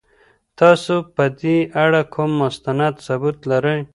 [0.59, 3.79] تاسو په دې اړه کوم مستند ثبوت لرئ؟